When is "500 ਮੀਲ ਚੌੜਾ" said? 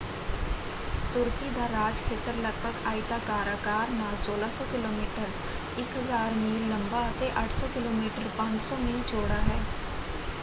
8.39-9.39